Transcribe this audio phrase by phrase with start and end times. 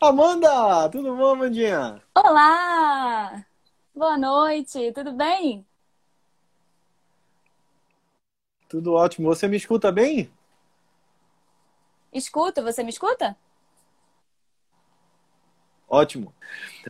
[0.00, 2.00] Amanda, tudo bom, Amandinha?
[2.14, 3.44] Olá!
[3.94, 5.66] Boa noite, tudo bem?
[8.68, 9.26] Tudo ótimo.
[9.28, 10.30] Você me escuta bem?
[12.12, 13.36] Escuta, você me escuta?
[15.88, 16.32] Ótimo.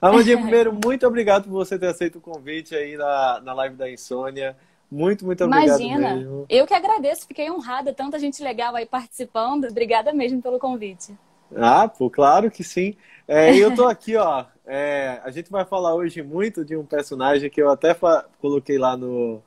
[0.03, 3.91] Amandinha, primeiro, muito obrigado por você ter aceito o convite aí na, na live da
[3.91, 4.57] Insônia.
[4.91, 6.47] Muito, muito obrigado Imagina, mesmo.
[6.49, 9.67] eu que agradeço, fiquei honrada, tanta gente legal aí participando.
[9.67, 11.17] Obrigada mesmo pelo convite.
[11.57, 12.95] Ah, pô, claro que sim.
[13.27, 14.45] É, eu tô aqui, ó.
[14.67, 17.95] é, a gente vai falar hoje muito de um personagem que eu até
[18.41, 19.43] coloquei lá no,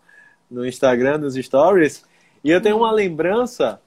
[0.50, 2.04] no Instagram, nos stories.
[2.44, 3.80] E eu tenho uma lembrança.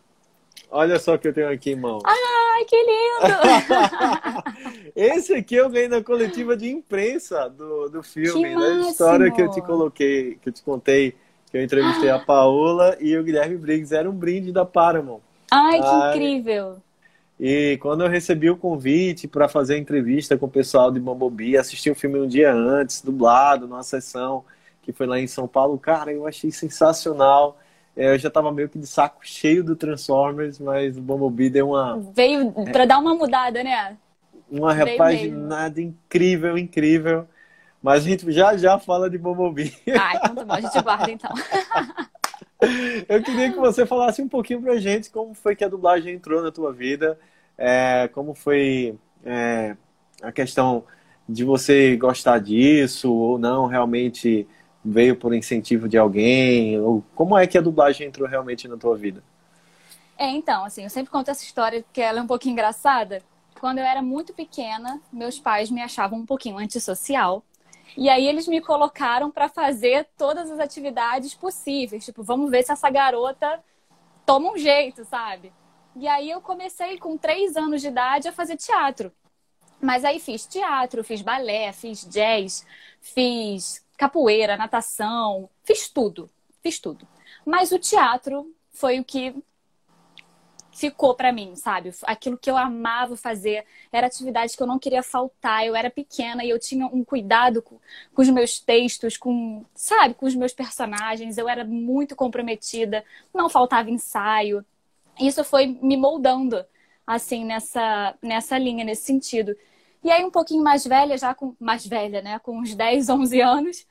[0.71, 2.01] Olha só o que eu tenho aqui em mão.
[2.05, 3.35] Ai, que lindo!
[4.97, 9.43] Esse aqui eu ganhei na coletiva de imprensa do, do filme, Que da história que
[9.43, 11.15] eu te coloquei, que eu te contei,
[11.51, 13.95] que eu entrevistei a Paola e o Guilherme Briggs.
[13.95, 15.21] Era um brinde da Paramount.
[15.51, 16.11] Ai, que Ai.
[16.17, 16.83] incrível!
[17.39, 21.57] E quando eu recebi o convite para fazer a entrevista com o pessoal de Bumblebee,
[21.57, 24.45] assisti o filme um dia antes, dublado, numa sessão
[24.83, 27.59] que foi lá em São Paulo, cara, eu achei sensacional.
[27.97, 31.71] É, Eu já estava meio que de saco cheio do Transformers, mas o Bumblebee deu
[31.71, 33.97] uma, Veio pra dar uma mudada, né?
[34.51, 37.27] uma Veio repaginada incrível, incrível.
[37.83, 39.75] Mas a gente já já fala de Bumblebee.
[39.89, 41.31] Ai, então tá bom, a gente guarda então.
[43.09, 46.43] Eu queria que você falasse um pouquinho pra gente como foi que a dublagem entrou
[46.43, 47.19] na tua vida,
[47.57, 49.77] é, como foi é,
[50.23, 50.85] a questão
[51.29, 54.47] de você gostar disso ou não, realmente
[54.85, 58.97] veio por incentivo de alguém, ou como é que a dublagem entrou realmente na tua
[58.97, 59.23] vida?
[60.19, 63.23] É, então, assim, eu sempre conto essa história porque ela é um pouquinho engraçada.
[63.59, 67.43] Quando eu era muito pequena, meus pais me achavam um pouquinho antissocial.
[67.97, 72.05] E aí eles me colocaram para fazer todas as atividades possíveis.
[72.05, 73.63] Tipo, vamos ver se essa garota
[74.27, 75.53] toma um jeito, sabe?
[75.97, 79.13] E aí eu comecei com três anos de idade a fazer teatro.
[79.81, 82.67] Mas aí fiz teatro, fiz balé, fiz jazz,
[83.01, 86.29] fiz capoeira, natação, fiz tudo,
[86.63, 87.07] fiz tudo.
[87.45, 89.35] Mas o teatro foi o que
[90.75, 91.91] ficou pra mim, sabe?
[92.03, 95.65] Aquilo que eu amava fazer, era atividade que eu não queria faltar.
[95.65, 97.79] Eu era pequena e eu tinha um cuidado com,
[98.13, 101.39] com os meus textos, com, sabe, com os meus personagens.
[101.39, 104.65] Eu era muito comprometida, não faltava ensaio.
[105.21, 106.65] Isso foi me moldando
[107.07, 109.57] assim nessa nessa linha, nesse sentido.
[110.03, 113.41] E aí um pouquinho mais velha, já com mais velha, né, com uns 10, 11
[113.41, 113.87] anos,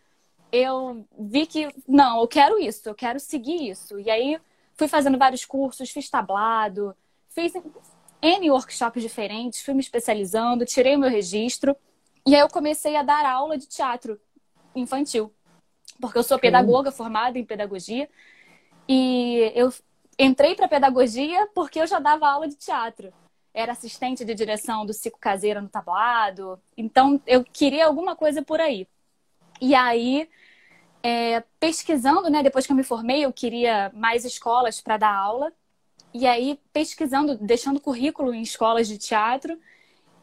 [0.52, 4.00] eu vi que não, eu quero isso, eu quero seguir isso.
[4.00, 4.40] E aí
[4.76, 6.96] fui fazendo vários cursos, fiz tablado,
[7.30, 7.54] fiz
[8.22, 11.76] N workshops diferentes, fui me especializando, tirei o meu registro.
[12.26, 14.20] E aí eu comecei a dar aula de teatro
[14.76, 15.34] infantil.
[16.00, 18.10] Porque eu sou pedagoga, formada em pedagogia.
[18.88, 19.74] E eu
[20.18, 23.14] entrei para pedagogia porque eu já dava aula de teatro.
[23.54, 26.60] Era assistente de direção do Cico Caseira no tablado.
[26.78, 28.88] Então eu queria alguma coisa por aí.
[29.62, 30.30] E aí
[31.04, 32.42] é, pesquisando, né?
[32.42, 35.52] Depois que eu me formei, eu queria mais escolas para dar aula.
[36.14, 39.60] E aí, pesquisando, deixando currículo em escolas de teatro,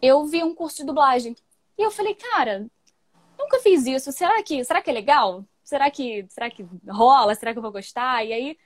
[0.00, 1.36] eu vi um curso de dublagem.
[1.76, 2.66] E eu falei, cara,
[3.38, 4.10] nunca fiz isso.
[4.12, 5.44] Será que, será que é legal?
[5.62, 7.34] Será que, será que rola?
[7.34, 8.24] Será que eu vou gostar?
[8.24, 8.58] E aí,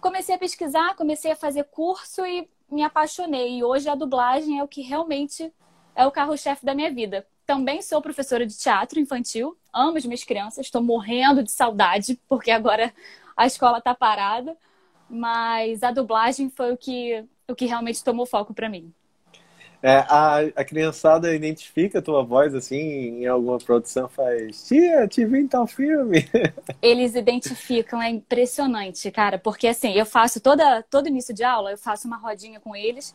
[0.00, 3.58] comecei a pesquisar, comecei a fazer curso e me apaixonei.
[3.58, 5.52] E hoje a dublagem é o que realmente
[5.94, 7.26] é o carro-chefe da minha vida.
[7.46, 12.50] Também sou professora de teatro infantil, amo as minhas crianças, estou morrendo de saudade, porque
[12.50, 12.92] agora
[13.36, 14.56] a escola está parada,
[15.08, 18.92] mas a dublagem foi o que, o que realmente tomou foco para mim.
[19.82, 25.24] É, a, a criançada identifica a tua voz assim em alguma produção, faz tia, te
[25.24, 26.24] vi em tal filme.
[26.80, 31.78] Eles identificam, é impressionante, cara, porque assim, eu faço toda, todo início de aula, eu
[31.78, 33.12] faço uma rodinha com eles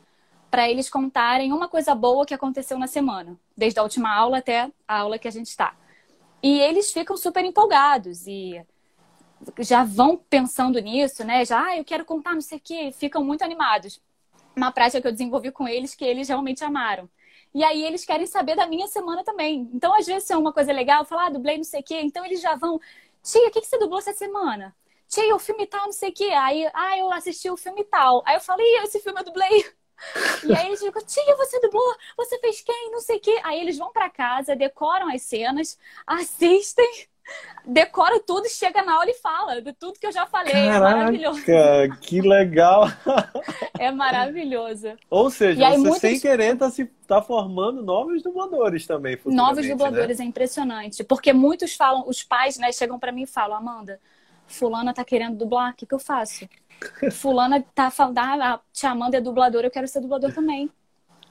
[0.52, 4.70] para eles contarem uma coisa boa que aconteceu na semana, desde a última aula até
[4.86, 5.74] a aula que a gente está.
[6.42, 8.62] E eles ficam super empolgados e
[9.60, 11.46] já vão pensando nisso, né?
[11.46, 14.02] Já, ah, eu quero contar não sei o quê, ficam muito animados.
[14.56, 17.10] Uma prática que eu desenvolvi com eles que eles realmente amaram.
[17.54, 19.70] E aí eles querem saber da minha semana também.
[19.74, 22.26] Então, às vezes, é uma coisa legal, falar, ah, dublei não sei o quê, então
[22.26, 22.80] eles já vão,
[23.24, 24.76] tia, o que, que você dublou essa semana?
[25.08, 26.26] Tia, o filme tal, não sei o quê.
[26.26, 28.24] Aí, ah, eu assisti o filme tal.
[28.26, 29.66] Aí eu falei, esse filme eu dublei.
[30.44, 31.96] E aí eles ficam, tia, você dublou?
[32.18, 32.92] Você fez quem?
[32.92, 33.40] Não sei o quê.
[33.44, 36.88] Aí eles vão para casa, decoram as cenas, assistem,
[37.66, 40.54] decoram tudo chega na aula e fala de tudo que eu já falei.
[40.54, 41.42] Caraca, é maravilhoso.
[42.02, 42.86] que legal!
[43.80, 44.94] É maravilhoso.
[45.10, 49.14] Ou seja, E aí, você muitos- sem querer tá, se, tá formando novos dubladores também,
[49.14, 50.26] Novos futuramente, dubladores né?
[50.26, 51.04] é impressionante.
[51.04, 54.00] Porque muitos falam, os pais, né, chegam para mim e falam, Amanda,
[54.48, 56.48] fulana tá querendo dublar, o que, que eu faço?
[57.12, 60.70] Fulana tá falando, ah, a tia Amanda é dubladora, eu quero ser dublador também.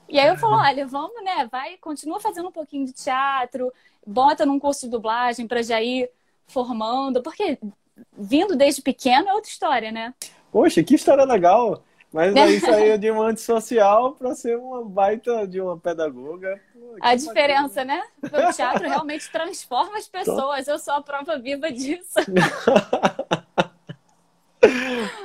[0.08, 1.48] E aí eu falo, olha, vamos, né?
[1.50, 3.72] Vai, continua fazendo um pouquinho de teatro,
[4.06, 6.08] bota num curso de dublagem para já ir
[6.46, 7.58] formando, porque
[8.16, 10.14] vindo desde pequeno é outra história, né?
[10.52, 11.82] Poxa, que história legal!
[12.12, 16.60] Mas aí saiu de uma antissocial para ser uma baita de uma pedagoga.
[16.72, 17.96] Pô, a diferença, bacana.
[17.96, 18.48] né?
[18.48, 20.68] O teatro realmente transforma as pessoas.
[20.68, 22.14] Eu sou a prova viva disso.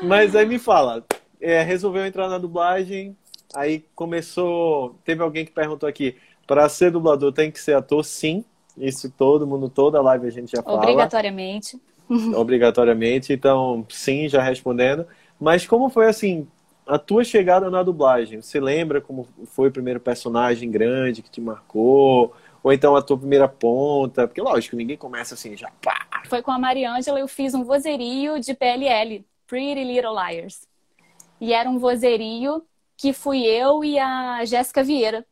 [0.04, 1.04] Mas aí me fala,
[1.40, 3.16] é, resolveu entrar na dublagem,
[3.56, 4.96] aí começou.
[5.04, 6.16] Teve alguém que perguntou aqui:
[6.48, 8.04] para ser dublador tem que ser ator?
[8.04, 8.44] Sim.
[8.78, 10.78] Isso todo mundo, toda live a gente já fala.
[10.78, 11.80] Obrigatoriamente.
[12.36, 13.34] Obrigatoriamente.
[13.34, 15.06] Então, sim, já respondendo.
[15.40, 16.48] Mas como foi assim,
[16.88, 18.42] a tua chegada na dublagem?
[18.42, 22.34] Você lembra como foi o primeiro personagem grande que te marcou?
[22.64, 24.28] Ou então a tua primeira ponta?
[24.28, 26.08] Porque, lógico, ninguém começa assim, já pá.
[26.28, 30.66] Foi com a Mariângela, eu fiz um vozerio de PLL, Pretty Little Liars.
[31.42, 32.66] E era um vozerio
[32.96, 35.26] que fui eu e a Jéssica Vieira.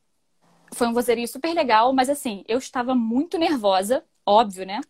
[0.73, 4.81] Foi um vozerio super legal, mas assim, eu estava muito nervosa, óbvio, né?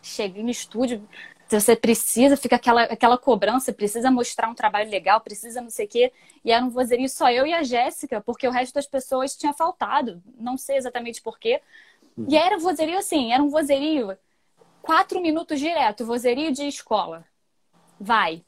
[0.00, 1.06] Cheguei no estúdio,
[1.46, 5.88] você precisa, fica aquela, aquela cobrança, precisa mostrar um trabalho legal, precisa não sei o
[5.90, 6.12] quê.
[6.42, 9.52] E era um vozerio só eu e a Jéssica, porque o resto das pessoas tinha
[9.52, 10.22] faltado.
[10.38, 11.60] Não sei exatamente porquê.
[12.16, 12.24] Uhum.
[12.30, 14.16] E era um vozerio assim, era um vozerio
[14.80, 17.26] quatro minutos direto, vozerio de escola.
[18.02, 18.44] Vai.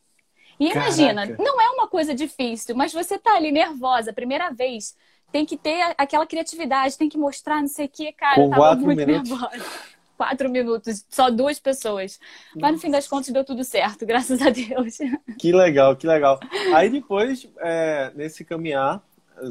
[0.58, 1.36] E imagina, Caraca.
[1.38, 4.96] não é uma coisa difícil, mas você tá ali nervosa, primeira vez,
[5.32, 8.48] tem que ter aquela criatividade, tem que mostrar não sei o que, cara, Com eu
[8.48, 9.06] tava muito minutos.
[9.06, 9.64] nervosa
[10.16, 12.20] quatro minutos, só duas pessoas.
[12.60, 14.98] Mas no fim das contas deu tudo certo, graças a Deus.
[15.38, 16.40] Que legal, que legal.
[16.72, 19.02] Aí depois, é, nesse caminhar,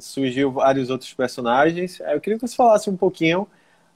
[0.01, 1.99] surgiu vários outros personagens.
[1.99, 3.47] Eu queria que você falasse um pouquinho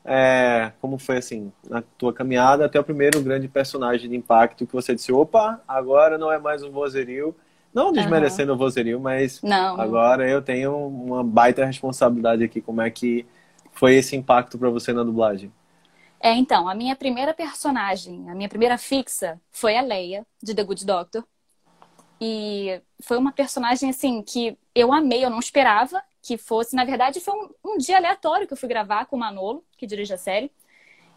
[0.09, 4.71] é, como foi assim, na tua caminhada até o primeiro grande personagem de impacto que
[4.71, 7.35] você disse, opa, agora não é mais um vozerio.
[7.73, 8.55] Não desmerecendo uhum.
[8.55, 9.79] o vozerio, mas não.
[9.79, 12.61] agora eu tenho uma baita responsabilidade aqui.
[12.61, 13.25] Como é que
[13.73, 15.51] foi esse impacto para você na dublagem?
[16.19, 20.63] É, então, a minha primeira personagem, a minha primeira fixa foi a Leia, de The
[20.63, 21.23] Good Doctor.
[22.19, 26.75] E foi uma personagem, assim, que eu amei, eu não esperava que fosse.
[26.75, 29.87] Na verdade, foi um, um dia aleatório que eu fui gravar com o Manolo, que
[29.87, 30.51] dirige a série.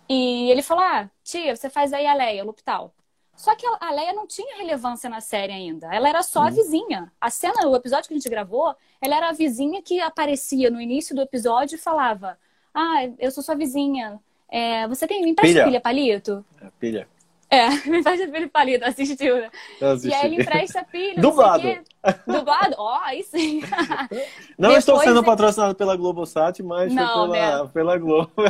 [0.08, 2.94] E ele falou: Ah, tia, você faz aí a Leia, Luptal.
[3.34, 5.92] Só que a Leia não tinha relevância na série ainda.
[5.92, 6.52] Ela era só a uhum.
[6.52, 7.12] vizinha.
[7.20, 10.80] A cena, o episódio que a gente gravou, ela era a vizinha que aparecia no
[10.80, 12.38] início do episódio e falava:
[12.72, 14.20] Ah, eu sou sua vizinha.
[14.48, 16.44] É, você tem, me empresta pilha, pilha palito?
[16.62, 17.08] É, pilha.
[17.50, 19.50] É, me empresta pilha palito, assistiu, né?
[20.04, 21.20] E aí ele empresta pilha.
[21.20, 21.62] Dublado.
[22.24, 22.76] Dublado?
[22.78, 23.60] Ó, oh, aí sim.
[24.56, 25.26] Não Depois estou sendo ele...
[25.26, 27.70] patrocinado pela Globosat, mas Não, pela, né?
[27.74, 28.30] pela Globo.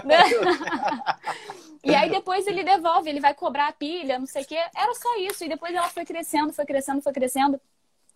[1.83, 4.59] E aí depois ele devolve, ele vai cobrar a pilha, não sei o quê.
[4.77, 5.43] Era só isso.
[5.45, 7.59] E depois ela foi crescendo, foi crescendo, foi crescendo.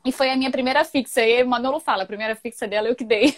[0.05, 1.23] E foi a minha primeira fixa.
[1.23, 3.35] E o Manolo fala, a primeira fixa dela eu que dei.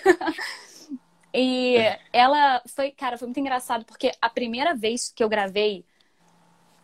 [1.33, 1.77] E
[2.13, 5.85] ela foi, cara, foi muito engraçado, porque a primeira vez que eu gravei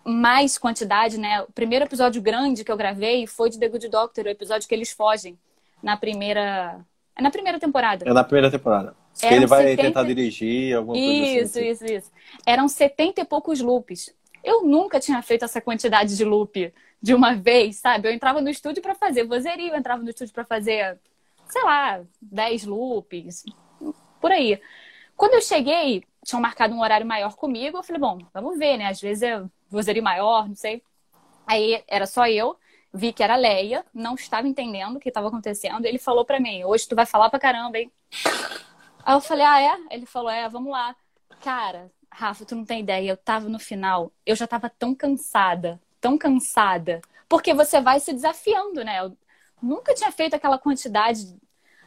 [0.05, 1.43] mais quantidade, né?
[1.43, 4.75] O primeiro episódio grande que eu gravei foi de The Good Doctor, o episódio que
[4.75, 5.39] eles fogem
[5.83, 6.85] na primeira.
[7.17, 8.09] É na primeira temporada.
[8.09, 8.95] É na primeira temporada.
[9.19, 9.83] Que ele vai 70...
[9.83, 11.71] tentar dirigir, alguma coisa isso, assim.
[11.71, 12.13] Isso, isso, isso.
[12.47, 14.15] Eram 70 e poucos loops.
[14.43, 18.09] Eu nunca tinha feito essa quantidade de loop de uma vez, sabe?
[18.09, 20.99] Eu entrava no estúdio para fazer vozeria, eu entrava no estúdio para fazer,
[21.49, 23.45] sei lá, 10 loops,
[24.21, 24.61] por aí.
[25.17, 28.87] Quando eu cheguei, tinham marcado um horário maior comigo, eu falei, bom, vamos ver, né?
[28.87, 30.83] Às vezes eu vozeria maior, não sei.
[31.47, 32.57] Aí era só eu,
[32.93, 35.85] vi que era Leia, não estava entendendo o que estava acontecendo.
[35.87, 37.91] Ele falou para mim, hoje tu vai falar pra caramba, hein?
[39.05, 39.79] Aí eu falei, ah, é?
[39.91, 40.95] Ele falou, é, vamos lá.
[41.43, 45.81] Cara, Rafa, tu não tem ideia, eu tava no final, eu já tava tão cansada,
[46.01, 47.01] tão cansada.
[47.29, 49.01] Porque você vai se desafiando, né?
[49.01, 49.17] Eu
[49.61, 51.41] nunca tinha feito aquela quantidade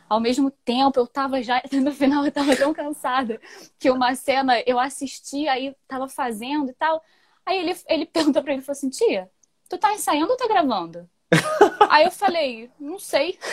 [0.09, 3.39] ao mesmo tempo eu tava já, no final eu tava tão cansada
[3.79, 7.03] que uma cena eu assisti, aí tava fazendo e tal.
[7.45, 9.29] Aí ele, ele perguntou pra ele, falou assim, tia,
[9.69, 11.09] tu tá ensaiando ou tá gravando?
[11.89, 13.37] aí eu falei, não sei.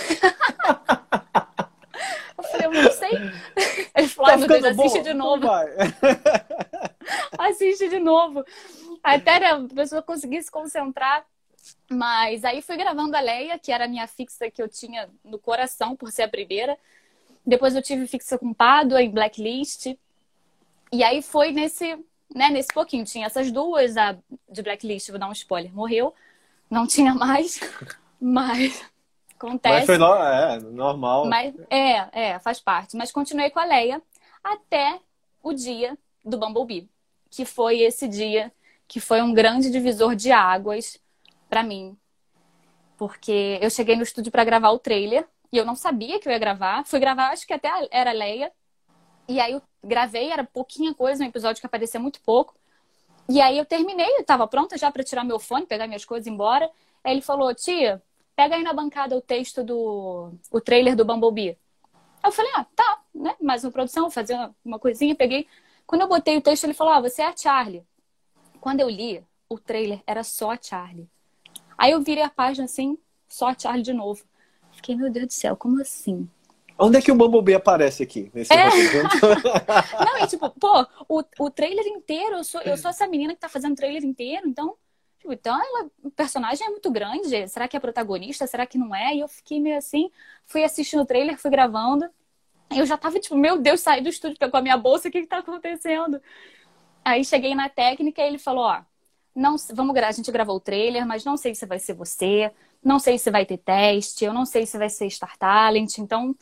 [2.39, 3.13] eu falei, eu não sei.
[3.97, 5.03] Ele falou, tá meu Deus, assiste bom.
[5.03, 5.49] de novo.
[7.39, 8.45] assiste de novo.
[9.03, 11.25] Até a pessoa conseguir se concentrar.
[11.89, 15.39] Mas aí fui gravando a Leia, que era a minha fixa que eu tinha no
[15.39, 16.79] coração por ser a primeira.
[17.47, 19.95] Depois eu tive fixa com Pádua em Blacklist.
[20.93, 21.99] E aí foi nesse,
[22.35, 23.05] né, nesse pouquinho.
[23.05, 24.17] Tinha essas duas, a
[24.49, 26.15] de Blacklist, vou dar um spoiler, morreu.
[26.71, 27.61] Não tinha mais,
[28.21, 28.85] mas
[29.35, 29.75] acontece.
[29.75, 31.27] Mas foi no, é, normal.
[31.27, 32.97] Mas, é, é, faz parte.
[32.97, 34.01] Mas continuei com a Leia
[34.43, 34.99] até
[35.43, 36.89] o dia do Bumblebee,
[37.31, 38.53] que foi esse dia
[38.87, 40.99] que foi um grande divisor de águas
[41.49, 41.97] para mim.
[42.97, 45.27] Porque eu cheguei no estúdio para gravar o trailer.
[45.53, 46.85] E eu não sabia que eu ia gravar.
[46.85, 48.53] Fui gravar, acho que até era Leia.
[49.29, 52.55] E aí eu gravei, era pouquinha coisa, um episódio que aparecia muito pouco.
[53.29, 56.27] E aí eu terminei, eu tava pronta já para tirar meu fone, pegar minhas coisas
[56.27, 56.71] e ir embora.
[57.05, 58.03] Aí ele falou, tia,
[58.37, 61.57] pega aí na bancada o texto do o trailer do Bumblebee.
[62.25, 63.35] Eu falei, ah, tá, né?
[63.41, 65.47] Mais uma produção, fazer uma coisinha, peguei.
[65.87, 67.85] Quando eu botei o texto, ele falou, ah, você é a Charlie.
[68.61, 71.09] Quando eu li, o trailer era só a Charlie.
[71.77, 72.97] Aí eu virei a página assim,
[73.29, 74.25] só a Charlie de novo.
[74.71, 76.29] Fiquei, meu Deus do céu, como assim?
[76.85, 78.29] Onde é que o Bumblebee aparece aqui?
[78.35, 78.67] Nesse é.
[80.05, 83.41] Não, e tipo, pô, o, o trailer inteiro, eu sou, eu sou essa menina que
[83.41, 84.75] tá fazendo o trailer inteiro, então.
[85.21, 87.47] Tipo, então, ela, o personagem é muito grande.
[87.47, 88.49] Será que é protagonista?
[88.49, 89.15] Será que não é?
[89.15, 90.11] E eu fiquei meio assim,
[90.45, 92.11] fui assistindo o trailer, fui gravando.
[92.75, 95.21] Eu já tava, tipo, meu Deus, saí do estúdio, pegou a minha bolsa, o que
[95.21, 96.21] que tá acontecendo?
[97.05, 98.83] Aí cheguei na técnica e ele falou, ó,
[99.35, 102.51] não, vamos a gente gravou o trailer, mas não sei se vai ser você,
[102.83, 106.35] não sei se vai ter teste, eu não sei se vai ser Star Talent, então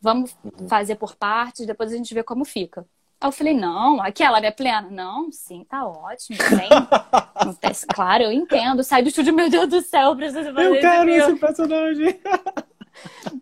[0.00, 0.68] vamos uhum.
[0.68, 2.86] fazer por partes, depois a gente vê como fica.
[3.20, 4.88] Aí eu falei, não, aquela é plena.
[4.90, 6.38] Não, sim, tá ótimo.
[6.38, 6.68] Tem,
[7.94, 8.82] claro, eu entendo.
[8.82, 12.20] Sai do estúdio, meu Deus do céu, preciso fazer Eu quero esse, esse personagem.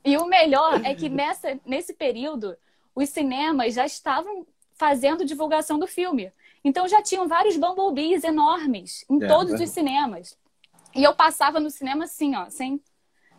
[0.04, 2.56] E o melhor é que nessa, nesse período,
[2.94, 6.32] os cinemas já estavam fazendo divulgação do filme.
[6.64, 9.64] Então já tinham vários Bumblebees enormes em é, todos é.
[9.64, 10.36] os cinemas.
[10.94, 12.80] E eu passava no cinema assim, ó, sem,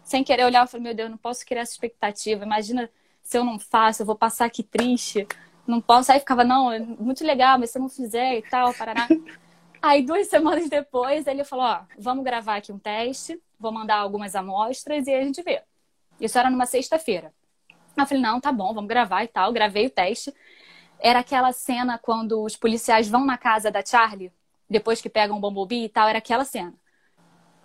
[0.04, 0.64] sem querer olhar.
[0.64, 2.44] Eu falei, meu Deus, não posso criar essa expectativa.
[2.44, 2.90] Imagina
[3.26, 5.28] se eu não faço, eu vou passar aqui triste.
[5.66, 6.12] Não posso.
[6.12, 9.08] Aí ficava, não, é muito legal, mas se eu não fizer e tal, parará.
[9.82, 14.36] Aí duas semanas depois ele falou, ó, vamos gravar aqui um teste, vou mandar algumas
[14.36, 15.62] amostras e a gente vê.
[16.22, 17.34] Isso era numa sexta-feira.
[17.98, 19.52] Eu falei, não, tá bom, vamos gravar e tal.
[19.52, 20.34] Gravei o teste.
[21.00, 24.32] Era aquela cena quando os policiais vão na casa da Charlie,
[24.70, 26.74] depois que pegam o Bumblebee e tal, era aquela cena.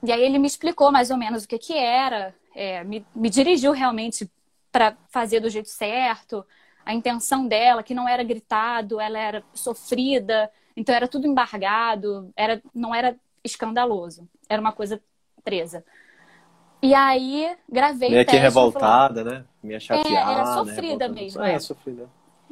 [0.02, 3.28] E aí ele me explicou mais ou menos o que que era, é, me, me
[3.28, 4.30] dirigiu realmente
[4.70, 6.44] para fazer do jeito certo,
[6.84, 12.62] a intenção dela, que não era gritado, ela era sofrida, então era tudo embargado, era,
[12.74, 15.00] não era escandaloso, era uma coisa
[15.42, 15.84] presa.
[16.82, 19.44] E aí gravei Meio que revoltada, falou, né?
[19.62, 20.30] Meio chateada.
[20.30, 21.14] É, era sofrida né?
[21.14, 21.42] mesmo.
[21.42, 22.08] É, é, sofrida.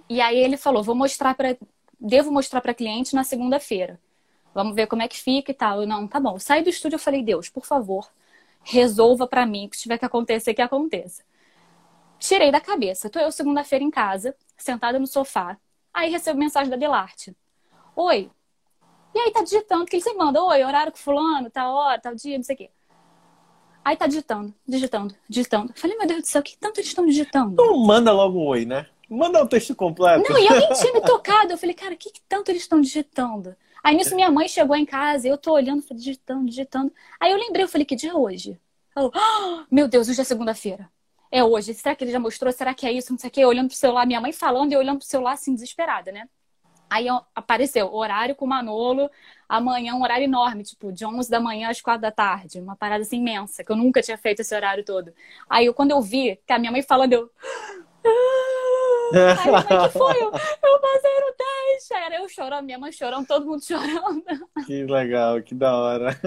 [0.09, 1.57] E aí ele falou, vou mostrar para
[1.99, 3.99] devo mostrar para cliente na segunda-feira.
[4.55, 5.83] Vamos ver como é que fica e tal.
[5.83, 6.39] Eu, não, tá bom.
[6.39, 8.09] Saí do estúdio, eu falei, Deus, por favor,
[8.63, 11.23] resolva para mim o que tiver que acontecer, que aconteça.
[12.19, 13.09] Tirei da cabeça.
[13.09, 15.57] Tô eu segunda-feira em casa, sentada no sofá.
[15.93, 17.35] Aí recebo mensagem da Delarte.
[17.95, 18.31] Oi.
[19.15, 22.15] E aí tá digitando, que ele sempre manda, oi, horário com fulano, tal hora, tal
[22.15, 22.71] dia, não sei o quê.
[23.85, 25.73] Aí tá digitando, digitando, digitando.
[25.75, 27.57] Falei, meu Deus do céu, o que tanto eles estão digitando?
[27.57, 28.87] Não manda logo um oi, né?
[29.09, 30.31] Manda o um texto completo.
[30.31, 31.53] Não, e eu nem tinha me tocado.
[31.53, 33.57] Eu falei, cara, o que, que tanto eles estão digitando?
[33.83, 36.93] Aí nisso minha mãe chegou em casa, eu tô olhando, falei, digitando, digitando.
[37.19, 38.61] Aí eu lembrei, eu falei, que dia é hoje?
[38.95, 40.91] Ela, oh, meu Deus, hoje é segunda-feira.
[41.31, 41.75] É hoje.
[41.75, 42.53] Será que ele já mostrou?
[42.53, 43.13] Será que é isso?
[43.13, 43.45] Não sei o quê.
[43.45, 46.29] Olhando pro celular, minha mãe falando e olhando pro celular assim, desesperada, né?
[46.91, 49.11] Aí apareceu horário com Manolo,
[49.47, 52.59] amanhã um horário enorme, tipo, de 11 da manhã às 4 da tarde.
[52.61, 55.13] Uma parada assim imensa, que eu nunca tinha feito esse horário todo.
[55.51, 57.31] Aí eu, quando eu vi, que a minha mãe falando, eu.
[59.13, 60.23] Aí, mãe, que foi?
[60.23, 61.95] Eu, eu passei no teste.
[61.95, 64.23] Era eu chorando, minha mãe chorando, todo mundo chorando.
[64.67, 66.21] Que legal, que da hora.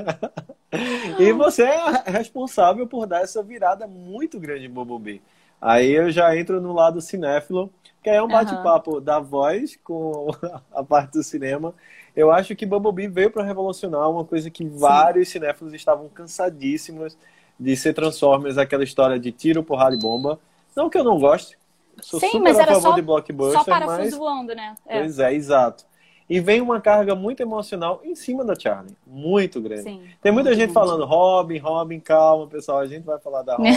[1.20, 5.22] E você é responsável por dar essa virada muito grande em Bobobi.
[5.62, 7.72] Aí eu já entro no lado cinéfilo,
[8.02, 9.02] que é um bate-papo uhum.
[9.02, 10.30] da voz com
[10.74, 11.76] a parte do cinema.
[12.16, 14.78] Eu acho que Bumblebee veio para revolucionar uma coisa que Sim.
[14.78, 17.18] vários cinéfilos estavam cansadíssimos
[17.60, 20.40] de ser Transformers, aquela história de tiro, porrada e bomba.
[20.76, 21.58] Não que eu não goste,
[22.02, 24.18] sou Sim, super a favor só, de blockbuster, só parafuso mas...
[24.18, 24.76] voando, né?
[24.88, 25.00] É.
[25.00, 25.86] Pois é, exato.
[26.30, 28.96] E vem uma carga muito emocional em cima da Charlie.
[29.06, 29.84] Muito grande.
[29.84, 32.80] Sim, Tem muita gente falando, Robin, Robin, calma, pessoal.
[32.80, 33.74] A gente vai falar da Robin.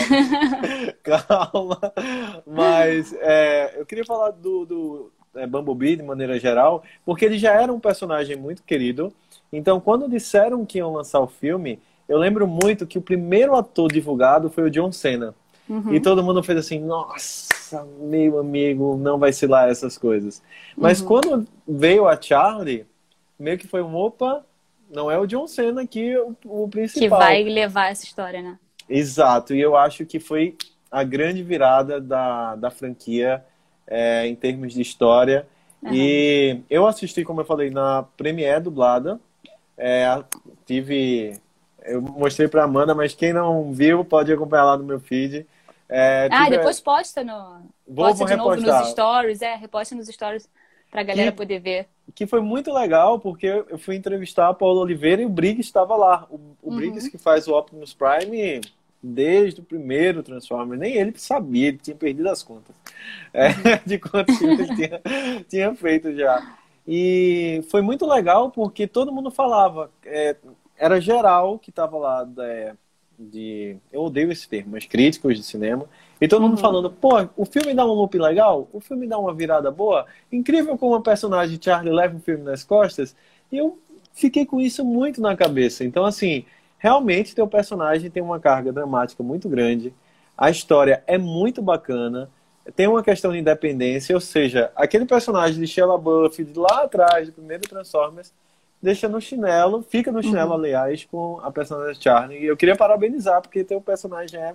[1.03, 1.77] calma.
[2.47, 7.51] Mas é, eu queria falar do, do é, Bumblebee de maneira geral, porque ele já
[7.51, 9.11] era um personagem muito querido.
[9.51, 13.91] Então, quando disseram que iam lançar o filme, eu lembro muito que o primeiro ator
[13.91, 15.35] divulgado foi o John Cena.
[15.67, 15.93] Uhum.
[15.93, 20.41] E todo mundo fez assim, nossa, meu amigo, não vai ser lá essas coisas.
[20.77, 21.07] Mas uhum.
[21.07, 22.85] quando veio a Charlie,
[23.39, 24.45] meio que foi um opa,
[24.89, 27.19] não é o John Cena aqui o, o principal.
[27.19, 28.59] Que vai levar essa história, né?
[28.87, 30.55] Exato, e eu acho que foi
[30.91, 33.43] a grande virada da, da franquia
[33.87, 35.47] é, em termos de história.
[35.81, 35.93] Uhum.
[35.93, 39.19] E eu assisti, como eu falei, na Premiere dublada.
[39.77, 40.23] É,
[40.65, 41.33] tive.
[41.83, 45.45] Eu mostrei para Amanda, mas quem não viu pode acompanhar lá no meu feed.
[45.89, 47.61] É, ah, depois posta no.
[47.87, 50.49] Vou, posta vou de novo nos stories, é, reposta nos stories
[50.89, 51.87] pra galera que, poder ver.
[52.13, 55.95] Que foi muito legal, porque eu fui entrevistar a Paulo Oliveira e o Briggs estava
[55.95, 56.25] lá.
[56.29, 56.75] O, o uhum.
[56.75, 58.61] Briggs, que faz o Optimus Prime,
[59.01, 60.79] desde o primeiro Transformers.
[60.79, 62.75] Nem ele sabia, ele tinha perdido as contas
[63.33, 63.49] é,
[63.85, 65.01] de quantos ele tinha,
[65.47, 66.57] tinha feito já.
[66.87, 70.35] E foi muito legal porque todo mundo falava, é,
[70.77, 72.73] era geral que estava lá é,
[73.17, 73.77] de.
[73.91, 75.85] Eu odeio esse termo, mas críticos de cinema.
[76.19, 76.49] E todo uhum.
[76.49, 80.05] mundo falando, pô, o filme dá um loop legal, o filme dá uma virada boa.
[80.31, 83.15] Incrível como a personagem Charlie leva o filme nas costas.
[83.51, 83.77] E eu
[84.13, 85.83] fiquei com isso muito na cabeça.
[85.83, 86.45] Então, assim,
[86.77, 89.93] realmente teu personagem tem uma carga dramática muito grande.
[90.37, 92.29] A história é muito bacana.
[92.75, 97.27] Tem uma questão de independência, ou seja, aquele personagem de Sheila Buff de lá atrás,
[97.27, 98.33] do primeiro Transformers,
[98.85, 100.57] deixa no chinelo, fica no chinelo, uhum.
[100.57, 102.37] aliás, com a personagem Charlie.
[102.37, 104.53] E eu queria parabenizar, porque teu personagem é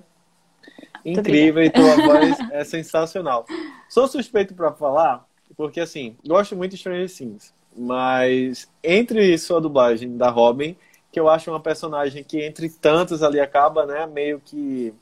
[1.04, 3.44] incrível e tua voz é sensacional.
[3.88, 10.16] Sou suspeito para falar, porque assim, gosto muito de Stranger Things, mas entre sua dublagem
[10.16, 10.76] da Robin,
[11.10, 14.94] que eu acho uma personagem que entre tantos ali acaba, né, meio que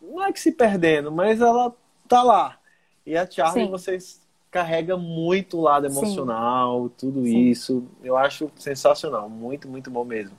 [0.00, 1.74] não é que se perdendo, mas ela
[2.06, 2.56] tá lá.
[3.04, 3.70] E a Charlie, Sim.
[3.70, 4.23] vocês
[4.54, 6.94] carrega muito o lado emocional, Sim.
[6.96, 7.38] tudo Sim.
[7.48, 7.88] isso.
[8.04, 10.36] Eu acho sensacional, muito, muito bom mesmo.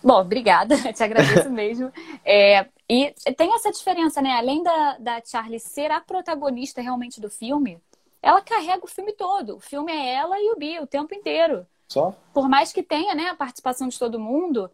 [0.00, 1.92] Bom, obrigada, te agradeço mesmo.
[2.24, 4.30] É, e tem essa diferença, né?
[4.34, 7.80] Além da, da Charlie ser a protagonista realmente do filme,
[8.22, 9.56] ela carrega o filme todo.
[9.56, 11.66] O filme é ela e o Bi o tempo inteiro.
[11.88, 12.14] Só?
[12.32, 14.70] Por mais que tenha né, a participação de todo mundo,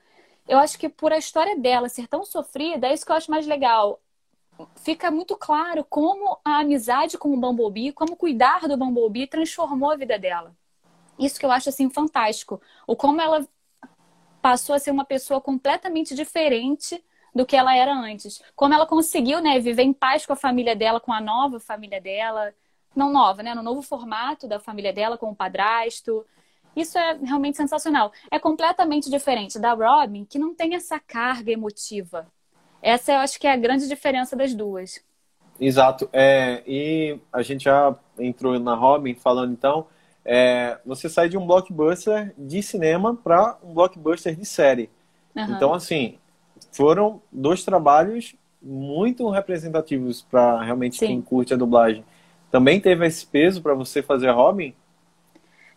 [0.47, 3.31] eu acho que por a história dela ser tão sofrida, é isso que eu acho
[3.31, 3.99] mais legal
[4.77, 9.97] fica muito claro como a amizade com o Bumblebee, como cuidar do Bumblebee transformou a
[9.97, 10.55] vida dela.
[11.19, 12.61] Isso que eu acho assim fantástico.
[12.87, 13.47] O como ela
[14.41, 17.03] passou a ser uma pessoa completamente diferente
[17.35, 18.43] do que ela era antes.
[18.55, 22.01] Como ela conseguiu, né, viver em paz com a família dela, com a nova família
[22.01, 22.55] dela,
[22.95, 26.25] não nova, né, no novo formato da família dela com o padrasto.
[26.75, 28.13] Isso é realmente sensacional.
[28.31, 32.27] É completamente diferente da Robin, que não tem essa carga emotiva
[32.83, 35.01] essa eu acho que é a grande diferença das duas.
[35.61, 36.09] Exato.
[36.13, 39.87] É, e a gente já entrou na Robin falando então.
[40.25, 44.91] É, você sai de um blockbuster de cinema para um blockbuster de série.
[45.35, 45.55] Uhum.
[45.55, 46.19] Então, assim,
[46.71, 51.07] foram dois trabalhos muito representativos para realmente Sim.
[51.07, 52.05] quem curte a dublagem.
[52.51, 54.75] Também teve esse peso para você fazer Robin?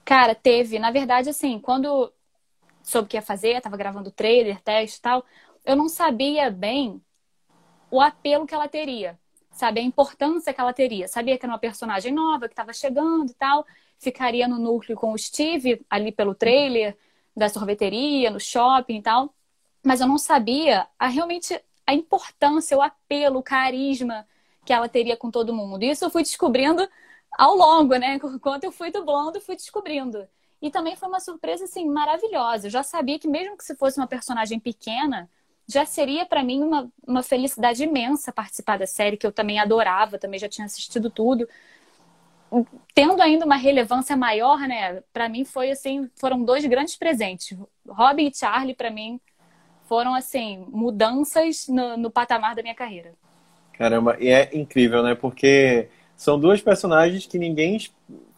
[0.04, 0.80] Cara, teve.
[0.80, 2.12] Na verdade, assim, quando
[2.84, 5.24] soube que ia fazer, estava gravando trailer, teste e tal,
[5.66, 7.02] eu não sabia bem
[7.90, 9.20] o apelo que ela teria,
[9.52, 9.80] sabe?
[9.80, 11.08] A importância que ela teria.
[11.08, 13.66] Sabia que era uma personagem nova, que estava chegando e tal.
[14.00, 16.98] Ficaria no núcleo com o Steve, ali pelo trailer,
[17.36, 19.34] da sorveteria, no shopping e tal.
[19.84, 24.26] Mas eu não sabia a, realmente a importância, o apelo, o carisma
[24.66, 25.84] que ela teria com todo mundo.
[25.84, 26.88] Isso eu fui descobrindo
[27.38, 28.16] ao longo, né?
[28.24, 30.28] Enquanto eu fui dublando, fui descobrindo.
[30.62, 32.68] E também foi uma surpresa, assim, maravilhosa.
[32.68, 35.30] Eu já sabia que mesmo que se fosse uma personagem pequena,
[35.68, 40.18] já seria para mim uma, uma felicidade imensa participar da série, que eu também adorava,
[40.18, 41.48] também já tinha assistido tudo.
[42.94, 45.02] Tendo ainda uma relevância maior, né?
[45.14, 47.58] Para mim foi assim, foram dois grandes presentes.
[47.88, 49.20] Robin e Charlie para mim
[49.88, 53.14] foram assim mudanças no, no patamar da minha carreira.
[53.74, 55.16] Caramba, e é incrível, né?
[55.16, 57.78] Porque são duas personagens que ninguém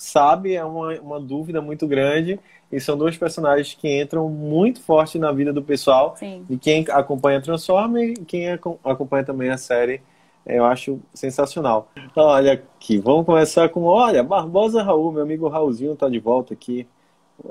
[0.04, 2.40] sabe, é uma, uma dúvida muito grande.
[2.72, 6.16] E são dois personagens que entram muito forte na vida do pessoal.
[6.18, 6.46] Sim.
[6.50, 10.02] E quem acompanha Transformer e quem acompanha também a série,
[10.46, 11.90] eu acho sensacional.
[11.96, 16.54] Então, olha aqui, vamos começar com, olha, Barbosa Raul, meu amigo Raulzinho está de volta
[16.54, 16.88] aqui.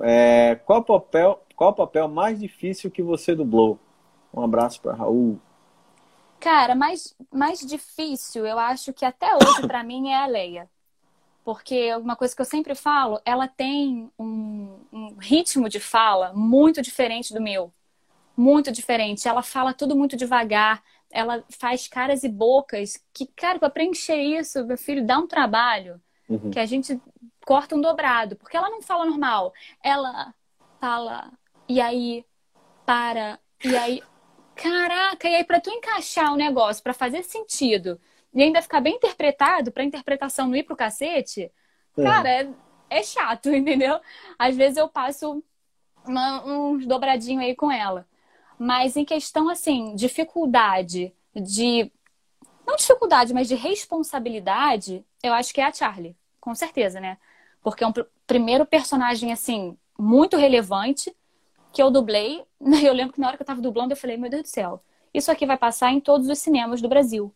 [0.01, 3.79] É, qual papel, qual papel mais difícil que você dublou?
[4.35, 5.39] Um abraço para Raul.
[6.41, 10.69] Cara, mais, mais difícil, eu acho que até hoje para mim é a Leia.
[11.45, 16.81] Porque uma coisa que eu sempre falo, ela tem um, um ritmo de fala muito
[16.81, 17.73] diferente do meu.
[18.37, 19.27] Muito diferente.
[19.27, 20.83] Ela fala tudo muito devagar.
[21.11, 26.01] Ela faz caras e bocas que, cara, para preencher isso, meu filho, dá um trabalho
[26.29, 26.51] uhum.
[26.51, 27.01] que a gente
[27.45, 28.37] corta um dobrado.
[28.37, 29.53] Porque ela não fala normal.
[29.83, 30.33] Ela
[30.81, 31.33] fala,
[31.69, 32.25] e aí,
[32.87, 34.03] para, e aí.
[34.55, 37.99] Caraca, e aí para tu encaixar o negócio, para fazer sentido
[38.35, 41.51] e ainda ficar bem interpretado para a interpretação não ir pro cacete,
[41.97, 42.03] é.
[42.03, 42.51] cara, é,
[42.89, 44.01] é, chato, entendeu?
[44.39, 45.43] Às vezes eu passo
[46.05, 48.07] uma, uns dobradinhos aí com ela.
[48.59, 51.91] Mas em questão, assim, dificuldade de.
[52.67, 57.19] Não dificuldade, mas de responsabilidade, eu acho que é a Charlie, com certeza, né?
[57.61, 61.15] Porque é um pr primeiro personagem, assim, muito relevante,
[61.73, 62.45] que eu dublei.
[62.83, 64.83] Eu lembro que na hora que eu tava dublando, eu falei, meu Deus do céu,
[65.13, 67.35] isso aqui vai passar em todos os cinemas do Brasil.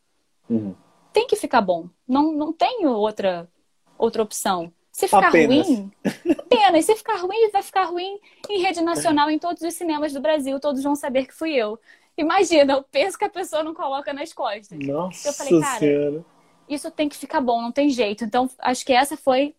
[0.48, 0.74] Uhum
[1.16, 1.88] tem que ficar bom.
[2.06, 3.48] Não, não tem outra,
[3.96, 4.70] outra opção.
[4.92, 5.66] Se ficar Apenas.
[5.66, 5.90] ruim,
[6.38, 6.84] apenas.
[6.84, 10.60] Se ficar ruim, vai ficar ruim em rede nacional, em todos os cinemas do Brasil.
[10.60, 11.80] Todos vão saber que fui eu.
[12.18, 14.78] Imagina, o peso que a pessoa não coloca nas costas.
[14.78, 16.24] Nossa eu falei, cara, senhora.
[16.68, 18.22] isso tem que ficar bom, não tem jeito.
[18.22, 19.54] Então, acho que essa foi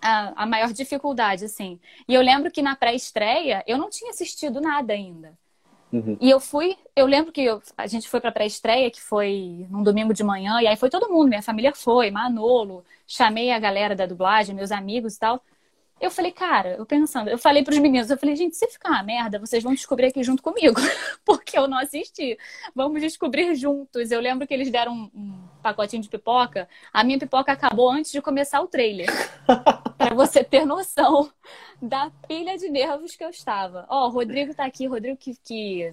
[0.00, 1.78] a, a maior dificuldade, assim.
[2.08, 5.36] E eu lembro que na pré-estreia, eu não tinha assistido nada ainda.
[5.92, 6.16] Uhum.
[6.20, 9.82] E eu fui, eu lembro que eu, a gente foi pra pré-estreia, que foi num
[9.82, 13.94] domingo de manhã, e aí foi todo mundo, minha família foi, Manolo, chamei a galera
[13.94, 15.42] da dublagem, meus amigos e tal.
[15.98, 19.02] Eu falei, cara, eu pensando, eu falei pros meninos, eu falei, gente, se ficar uma
[19.02, 20.78] merda, vocês vão descobrir aqui junto comigo,
[21.24, 22.38] porque eu não assisti.
[22.74, 24.10] Vamos descobrir juntos.
[24.10, 26.68] Eu lembro que eles deram um, um pacotinho de pipoca.
[26.92, 29.08] A minha pipoca acabou antes de começar o trailer.
[29.96, 31.30] para você ter noção
[31.80, 33.86] da pilha de nervos que eu estava.
[33.88, 35.92] Ó, oh, o Rodrigo tá aqui, o Rodrigo que, que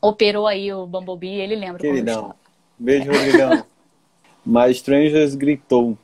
[0.00, 2.22] operou aí o Bumblebee, ele lembra Queridão.
[2.22, 2.46] como eu estava.
[2.78, 3.66] Beijo, Rodrigão.
[4.44, 5.98] Mas Strangers gritou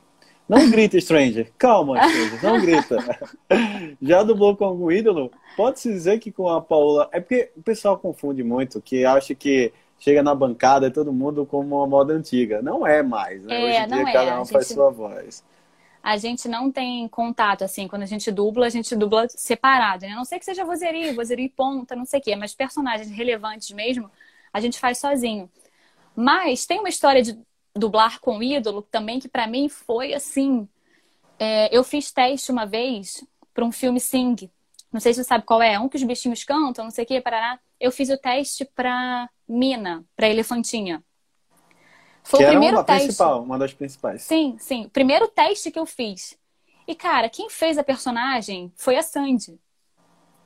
[0.59, 1.51] não grita, Stranger.
[1.57, 2.43] Calma, Stranger.
[2.43, 3.19] Não grita.
[4.01, 5.31] Já dublou com algum ídolo?
[5.55, 7.09] Pode-se dizer que com a Paola.
[7.11, 11.45] É porque o pessoal confunde muito, que acha que chega na bancada e todo mundo
[11.45, 12.61] como uma moda antiga.
[12.61, 13.55] Não é mais, né?
[13.55, 14.13] É, Hoje em dia é.
[14.13, 14.53] cada um gente...
[14.53, 15.43] faz sua voz.
[16.03, 20.11] A gente não tem contato, assim, quando a gente dubla, a gente dubla separado, né?
[20.11, 23.09] A não sei que seja vozeria, vozeria e ponta, não sei o quê, mas personagens
[23.09, 24.11] relevantes mesmo,
[24.51, 25.49] a gente faz sozinho.
[26.13, 27.39] Mas tem uma história de
[27.75, 30.67] dublar com ídolo também, que para mim foi assim.
[31.39, 34.49] É, eu fiz teste uma vez para um filme Sing.
[34.91, 37.07] Não sei se você sabe qual é, um que os bichinhos cantam, não sei o
[37.07, 37.59] que, parará.
[37.79, 41.03] Eu fiz o teste para Mina, para Elefantinha.
[42.23, 43.05] Foi que o primeiro uma teste.
[43.05, 44.21] principal, uma das principais.
[44.21, 44.85] Sim, sim.
[44.85, 46.37] O primeiro teste que eu fiz.
[46.87, 49.59] E, cara, quem fez a personagem foi a Sandy.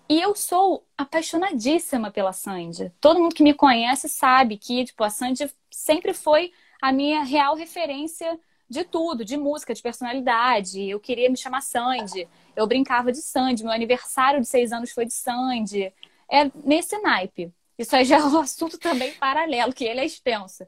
[0.10, 2.92] E eu sou apaixonadíssima pela Sandy.
[3.02, 7.56] Todo mundo que me conhece sabe que, tipo, a Sandy sempre foi a minha real
[7.56, 10.84] referência de tudo, de música, de personalidade.
[10.90, 12.28] Eu queria me chamar Sandy.
[12.56, 13.64] Eu brincava de Sandy.
[13.64, 15.94] Meu aniversário de seis anos foi de Sandy.
[16.30, 17.52] É nesse naipe.
[17.78, 20.66] Isso aí já é um assunto também paralelo, que ele é extenso.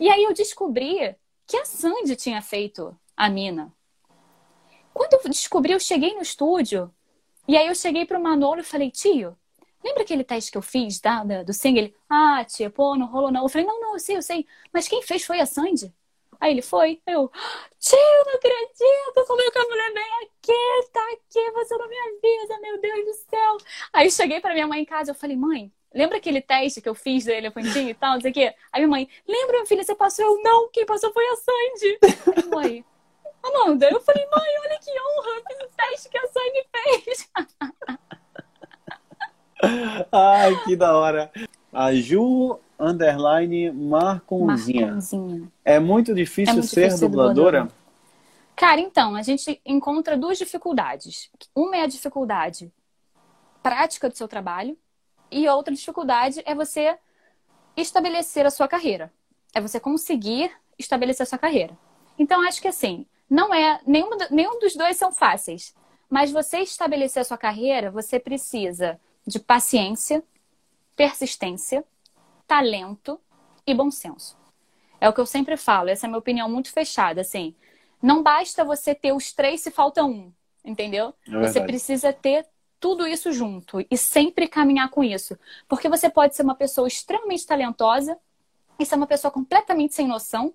[0.00, 1.14] E aí eu descobri
[1.46, 3.72] que a Sandy tinha feito a mina.
[4.92, 6.92] Quando eu descobri, eu cheguei no estúdio.
[7.46, 9.36] E aí eu cheguei pro Manolo e falei, tio,
[9.84, 11.84] Lembra aquele teste que eu fiz da, da, do single?
[11.84, 13.42] Ele, ah, tia, pô, não rolou não.
[13.42, 14.46] Eu falei, não, não, eu sei, eu sei.
[14.72, 15.92] Mas quem fez foi a Sandy.
[16.40, 17.00] Aí ele foi.
[17.06, 17.30] Eu,
[17.80, 22.60] tio, não acredito, como é que a mulher aqui, tá aqui, você não me avisa,
[22.60, 23.56] meu Deus do céu.
[23.92, 26.94] Aí cheguei pra minha mãe em casa, eu falei, mãe, lembra aquele teste que eu
[26.94, 28.54] fiz do elefantinho e tal, não sei o quê?
[28.72, 30.24] Aí minha mãe, lembra, minha filha, você passou?
[30.24, 31.98] Eu, não, quem passou foi a Sandy.
[32.36, 32.84] Aí, mãe,
[33.42, 37.30] Amanda, eu falei, mãe, olha que honra, fiz o teste que a Sandy fez.
[40.12, 41.30] Ai, que da hora.
[41.72, 44.86] A Ju underline Marconzinha.
[44.86, 45.52] Marconzinha.
[45.64, 47.68] É muito difícil é muito ser difícil dubladora?
[48.54, 51.30] Cara, então, a gente encontra duas dificuldades.
[51.54, 52.72] Uma é a dificuldade
[53.62, 54.76] prática do seu trabalho
[55.30, 56.96] e outra dificuldade é você
[57.76, 59.12] estabelecer a sua carreira.
[59.54, 61.76] É você conseguir estabelecer a sua carreira.
[62.18, 65.74] Então, acho que assim, não é nenhum, nenhum dos dois são fáceis,
[66.08, 70.24] mas você estabelecer a sua carreira, você precisa de paciência,
[70.96, 71.84] persistência,
[72.46, 73.20] talento
[73.66, 74.36] e bom senso.
[74.98, 77.54] É o que eu sempre falo, essa é a minha opinião muito fechada, assim.
[78.02, 80.32] Não basta você ter os três se falta um,
[80.64, 81.14] entendeu?
[81.28, 82.46] É você precisa ter
[82.80, 85.38] tudo isso junto e sempre caminhar com isso.
[85.68, 88.18] Porque você pode ser uma pessoa extremamente talentosa
[88.78, 90.54] e ser uma pessoa completamente sem noção.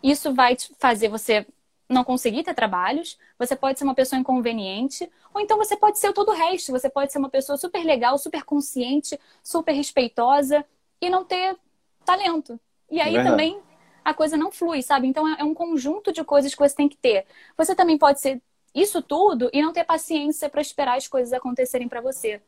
[0.00, 1.44] Isso vai fazer você
[1.88, 6.12] não conseguir ter trabalhos, você pode ser uma pessoa inconveniente, ou então você pode ser
[6.12, 10.64] todo o resto, você pode ser uma pessoa super legal, super consciente, super respeitosa
[11.00, 11.56] e não ter
[12.04, 12.58] talento.
[12.90, 13.60] E aí é também
[14.04, 15.06] a coisa não flui, sabe?
[15.06, 17.26] Então é um conjunto de coisas que você tem que ter.
[17.56, 18.40] Você também pode ser
[18.74, 22.40] isso tudo e não ter paciência para esperar as coisas acontecerem para você.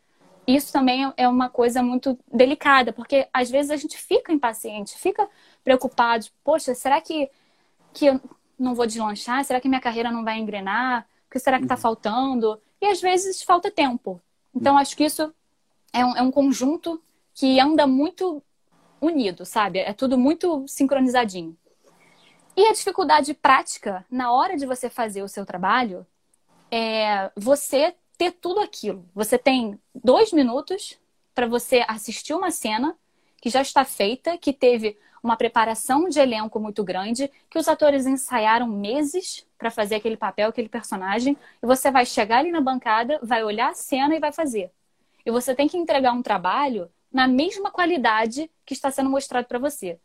[0.47, 5.29] Isso também é uma coisa muito delicada, porque às vezes a gente fica impaciente, fica
[5.63, 6.27] preocupado.
[6.43, 7.31] Poxa, será que,
[7.95, 8.09] que
[8.59, 9.45] não vou deslanchar?
[9.45, 11.07] Será que minha carreira não vai engrenar?
[11.27, 11.81] O que será que está uhum.
[11.81, 12.61] faltando?
[12.81, 14.21] E às vezes falta tempo.
[14.55, 15.35] Então, acho que isso
[15.93, 17.03] é um, é um conjunto
[17.35, 18.43] que anda muito
[19.01, 19.81] unido, sabe?
[19.81, 21.57] É tudo muito sincronizadinho.
[22.57, 26.07] E a dificuldade prática, na hora de você fazer o seu trabalho,
[26.71, 29.09] é você ter tudo aquilo.
[29.15, 30.99] Você tem dois minutos
[31.35, 32.97] para você assistir uma cena
[33.41, 38.05] que já está feita, que teve uma preparação de elenco muito grande, que os atores
[38.05, 43.19] ensaiaram meses para fazer aquele papel, aquele personagem, e você vai chegar ali na bancada,
[43.23, 44.71] vai olhar a cena e vai fazer.
[45.25, 49.59] E você tem que entregar um trabalho na mesma qualidade que está sendo mostrado para
[49.59, 49.99] você.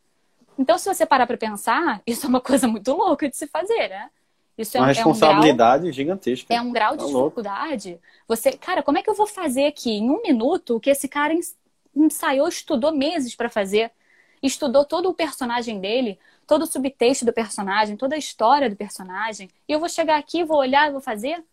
[0.58, 3.90] Então, se você parar para pensar, isso é uma coisa muito louca de se fazer,
[3.90, 4.10] né?
[4.58, 6.54] Isso é uma responsabilidade é um grau, gigantesca.
[6.54, 8.00] É um grau de tá dificuldade.
[8.28, 11.08] Você, cara, como é que eu vou fazer aqui em um minuto o que esse
[11.08, 11.34] cara
[11.96, 13.92] ensaiou, estudou meses para fazer,
[14.42, 19.50] estudou todo o personagem dele, todo o subtexto do personagem, toda a história do personagem,
[19.68, 21.44] e eu vou chegar aqui, vou olhar vou fazer?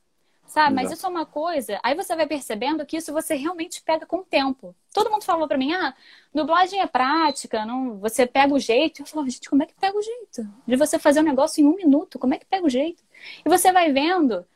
[0.47, 0.69] Sabe?
[0.69, 0.75] Exato.
[0.75, 1.81] Mas isso é uma coisa.
[1.83, 4.75] Aí você vai percebendo que isso você realmente pega com o tempo.
[4.95, 5.93] Todo mundo falou para mim, ah,
[6.33, 9.03] dublagem é prática, não, você pega o jeito.
[9.03, 10.49] Eu falava, gente, como é que pega o jeito?
[10.67, 13.03] De você fazer um negócio em um minuto, como é que pega o jeito?
[13.45, 14.47] E você vai vendo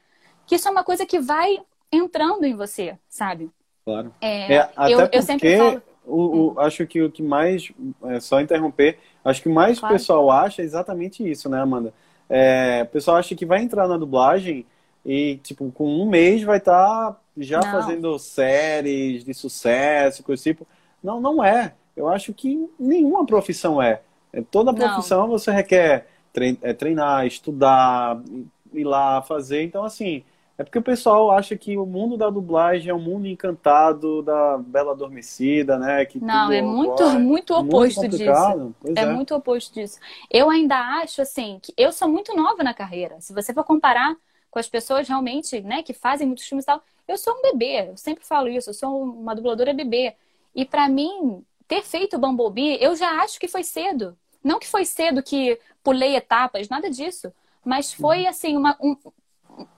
[0.46, 1.60] que isso é uma coisa que vai
[1.92, 3.50] entrando em você, sabe?
[3.84, 4.14] Claro.
[4.20, 5.82] É, é até eu, porque eu sempre falo...
[6.06, 6.60] o, o, hum.
[6.60, 7.70] acho que o que mais,
[8.04, 9.94] é, só interromper, acho que mais claro.
[9.94, 11.92] o pessoal acha é exatamente isso, né, Amanda?
[12.28, 14.64] É, o pessoal acha que vai entrar na dublagem
[15.04, 17.70] e, tipo, com um mês vai estar tá já não.
[17.70, 20.66] fazendo séries de sucesso, coisa tipo.
[21.02, 21.74] Não, não é.
[21.96, 24.00] Eu acho que nenhuma profissão é.
[24.32, 25.28] é toda profissão não.
[25.28, 26.06] você requer
[26.62, 28.20] é, treinar, estudar,
[28.72, 29.62] ir lá fazer.
[29.62, 30.22] Então, assim,
[30.60, 34.58] é porque o pessoal acha que o mundo da dublagem é um mundo encantado da
[34.58, 36.04] Bela Adormecida, né?
[36.04, 38.74] Que não, é muito, muito oposto muito disso.
[38.94, 39.98] É, é, muito oposto disso.
[40.30, 43.18] Eu ainda acho, assim, que eu sou muito nova na carreira.
[43.20, 44.14] Se você for comparar
[44.50, 46.82] com as pessoas realmente, né, que fazem muitos filmes e tal.
[47.08, 50.14] Eu sou um bebê, eu sempre falo isso, eu sou uma dubladora bebê.
[50.54, 54.14] E para mim, ter feito Bumblebee, eu já acho que foi cedo.
[54.42, 57.32] Não que foi cedo que pulei etapas, nada disso.
[57.64, 58.28] Mas foi, uhum.
[58.28, 58.96] assim, uma, um,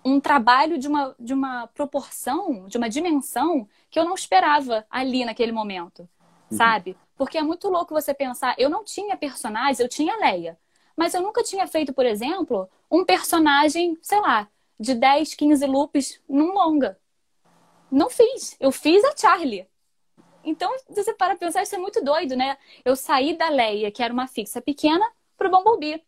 [0.05, 5.25] um trabalho de uma, de uma proporção, de uma dimensão que eu não esperava ali
[5.25, 6.09] naquele momento,
[6.51, 6.57] uhum.
[6.57, 6.97] sabe?
[7.17, 10.59] Porque é muito louco você pensar, eu não tinha personagens, eu tinha Leia.
[10.97, 16.21] Mas eu nunca tinha feito, por exemplo, um personagem, sei lá, de 10, 15 loops
[16.29, 16.99] num longa.
[17.91, 18.57] Não fiz.
[18.59, 19.67] Eu fiz a Charlie.
[20.45, 22.59] Então, você para pensar, isso é muito doido, né?
[22.85, 25.05] Eu saí da Leia, que era uma fixa pequena,
[25.37, 26.03] pro Bumblebee.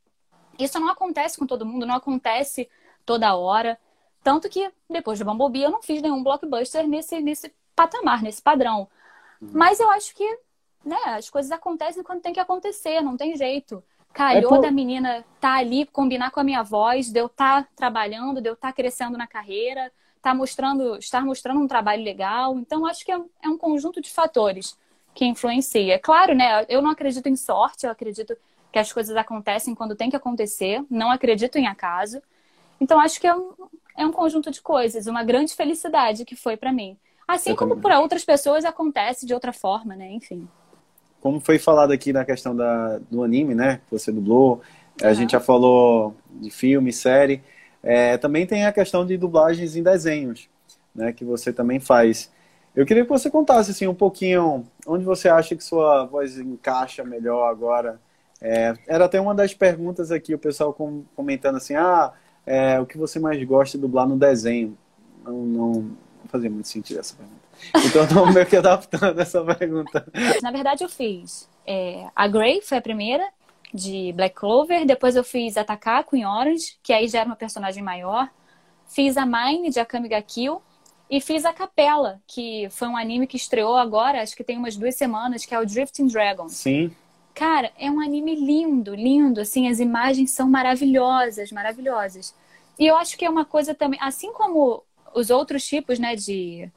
[0.59, 2.69] Isso não acontece com todo mundo, não acontece
[3.05, 3.79] toda hora.
[4.23, 8.89] Tanto que, depois do Bumblebee, eu não fiz nenhum blockbuster nesse, nesse patamar, nesse padrão.
[9.41, 9.51] Uhum.
[9.53, 10.39] Mas eu acho que
[10.85, 13.83] né, as coisas acontecem quando tem que acontecer, não tem jeito.
[14.13, 14.63] Calhou é por...
[14.63, 18.49] da menina tá ali, combinar com a minha voz, de eu estar tá trabalhando, de
[18.49, 22.57] eu estar tá crescendo na carreira, tá mostrando, estar mostrando um trabalho legal.
[22.59, 24.79] Então, acho que é, é um conjunto de fatores
[25.15, 25.95] que influencia.
[25.95, 26.65] É claro, né?
[26.69, 28.37] Eu não acredito em sorte, eu acredito
[28.73, 32.21] que as coisas acontecem quando tem que acontecer, não acredito em acaso.
[32.85, 33.53] Então, acho que é um,
[33.97, 36.97] é um conjunto de coisas, uma grande felicidade que foi para mim.
[37.27, 40.11] Assim eu como para outras pessoas acontece de outra forma, né?
[40.13, 40.47] Enfim
[41.25, 43.81] como foi falado aqui na questão da, do anime, né?
[43.87, 44.61] Que você dublou,
[45.01, 45.09] uhum.
[45.09, 47.43] a gente já falou de filme, série.
[47.83, 50.51] É, também tem a questão de dublagens em desenhos,
[50.95, 51.15] né?
[51.15, 52.31] Que você também faz.
[52.77, 57.03] Eu queria que você contasse assim um pouquinho onde você acha que sua voz encaixa
[57.03, 57.99] melhor agora.
[58.39, 62.13] É, era até uma das perguntas aqui, o pessoal com, comentando assim, ah,
[62.47, 64.77] é, o que você mais gosta de dublar no desenho?
[65.25, 65.97] Não, não, não
[66.29, 67.45] fazia muito sentido essa pergunta.
[67.87, 70.07] Então estou meio que adaptando essa pergunta.
[70.43, 73.25] Na verdade, eu fiz é, a Grey, foi a primeira,
[73.73, 74.87] de Black Clover.
[74.87, 78.29] Depois eu fiz a Takako em Orange, que aí já era uma personagem maior.
[78.87, 80.61] Fiz a Mine, de Akame ga Kill.
[81.11, 84.75] E fiz a Capela, que foi um anime que estreou agora, acho que tem umas
[84.75, 86.49] duas semanas, que é o Drifting Dragon.
[86.49, 86.91] Sim.
[87.35, 92.35] Cara, é um anime lindo, lindo, assim, as imagens são maravilhosas, maravilhosas.
[92.79, 96.71] E eu acho que é uma coisa também, assim como os outros tipos, né, de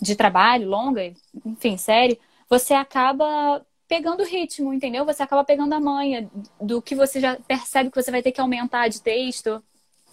[0.00, 1.14] de trabalho, longa,
[1.46, 5.04] enfim, série, você acaba pegando o ritmo, entendeu?
[5.04, 6.28] Você acaba pegando a manha
[6.60, 9.62] do que você já percebe que você vai ter que aumentar de texto.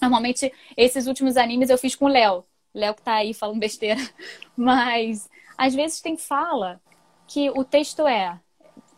[0.02, 2.46] Normalmente, esses últimos animes eu fiz com o Léo.
[2.74, 4.00] Léo que tá aí falando besteira.
[4.56, 6.80] Mas, às vezes tem fala
[7.28, 8.40] que o texto é,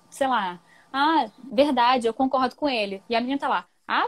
[0.10, 0.60] sei lá,
[0.92, 3.04] ah, verdade, eu concordo com ele.
[3.10, 4.08] E a menina tá lá, ah.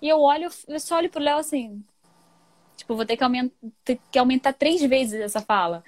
[0.00, 1.84] E eu olho, eu só olho pro Léo assim,
[2.76, 5.84] Tipo, vou ter que, aumentar, ter que aumentar três vezes essa fala.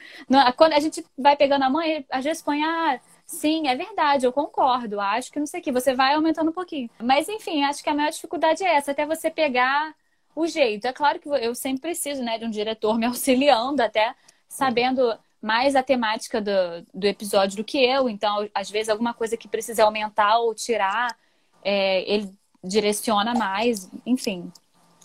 [0.57, 4.33] Quando a gente vai pegando a mãe, às vezes põe, ah, sim, é verdade, eu
[4.33, 5.73] concordo, acho que não sei o que.
[5.73, 6.89] Você vai aumentando um pouquinho.
[7.03, 9.95] Mas, enfim, acho que a maior dificuldade é essa, até você pegar
[10.37, 10.87] o jeito.
[10.87, 14.15] É claro que eu sempre preciso, né, de um diretor me auxiliando, até
[14.49, 16.51] sabendo mais a temática do,
[16.95, 18.09] do episódio do que eu.
[18.09, 21.15] Então, às vezes, alguma coisa que precisa aumentar ou tirar,
[21.63, 22.33] é, ele
[22.65, 24.51] direciona mais, enfim.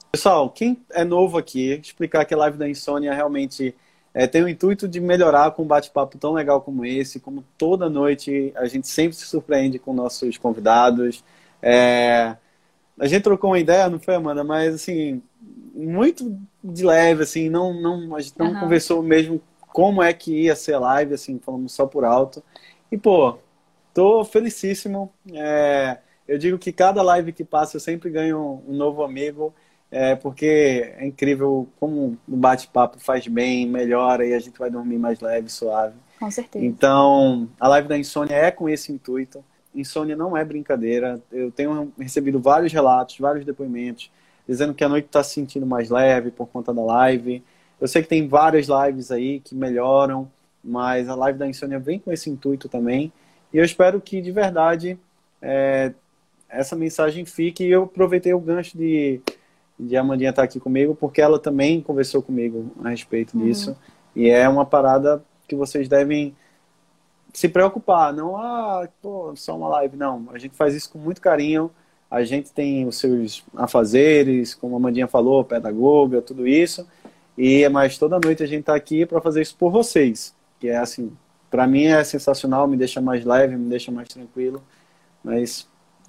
[0.09, 3.75] Pessoal, quem é novo aqui, explicar que a live da Insônia realmente
[4.13, 7.89] é, tem o intuito de melhorar com um bate-papo tão legal como esse, como toda
[7.89, 11.21] noite a gente sempre se surpreende com nossos convidados.
[11.61, 12.37] É,
[12.97, 14.41] a gente trocou uma ideia, não foi, Amanda?
[14.41, 15.21] Mas, assim,
[15.75, 18.59] muito de leve, assim, não, não, a gente não uhum.
[18.61, 19.41] conversou mesmo
[19.79, 22.43] como é que ia ser live, assim, falamos só por alto.
[22.91, 23.37] E, pô,
[23.93, 25.09] tô felicíssimo.
[25.33, 29.53] É, eu digo que cada live que passa eu sempre ganho um novo amigo.
[29.91, 34.97] é, porque é incrível como o bate-papo faz bem, melhora e a gente vai dormir
[34.99, 35.95] mais leve, suave.
[36.19, 36.63] Com certeza.
[36.65, 39.43] Então, a live da insônia é com esse intuito.
[39.73, 41.21] Insônia não é brincadeira.
[41.31, 44.11] Eu tenho recebido vários relatos, vários depoimentos,
[44.47, 47.43] dizendo que a noite está se sentindo mais leve por conta da live.
[47.79, 50.29] Eu sei que tem várias lives aí que melhoram,
[50.63, 53.11] mas a live da insônia vem com esse intuito também.
[53.53, 54.97] E eu espero que, de verdade,
[55.41, 55.93] é,
[56.49, 57.63] essa mensagem fique.
[57.63, 59.21] E eu aproveitei o gancho de
[59.79, 63.45] de Amandinha estar aqui comigo, porque ela também conversou comigo a respeito uhum.
[63.45, 63.77] disso.
[64.13, 66.35] E é uma parada que vocês devem
[67.33, 68.11] se preocupar.
[68.11, 69.95] Não, ah, pô, só uma live.
[69.95, 71.71] Não, a gente faz isso com muito carinho.
[72.11, 76.85] A gente tem os seus afazeres, como a Amandinha falou, pedagoga, tudo isso.
[77.41, 80.35] E mas toda noite a gente está aqui para fazer isso por vocês.
[80.59, 81.15] Que é assim,
[81.49, 84.61] para mim é sensacional, me deixa mais leve, me deixa mais tranquilo.
[85.23, 85.65] Mas